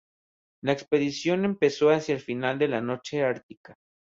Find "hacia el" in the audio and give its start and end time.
1.91-2.21